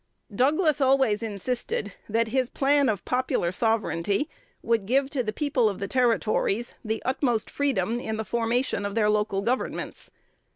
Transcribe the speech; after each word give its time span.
Douglas 0.33 0.81
always 0.81 1.21
insisted 1.21 1.93
that 2.09 2.29
his 2.29 2.49
plan 2.49 2.89
of 2.89 3.05
"popular 3.05 3.51
sovereignty" 3.51 4.27
would 4.63 4.87
give 4.87 5.11
to 5.11 5.21
the 5.21 5.31
people 5.31 5.69
of 5.69 5.77
the 5.77 5.87
Territories 5.87 6.73
the 6.83 7.03
utmost 7.05 7.51
freedom 7.51 7.99
in 7.99 8.17
the 8.17 8.25
formation 8.25 8.83
of 8.83 8.95
their 8.95 9.11
local 9.11 9.43
governments. 9.43 10.09